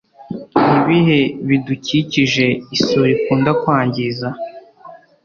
[0.55, 4.27] ni ibihe bidukikije isuri ikunda kwangiza?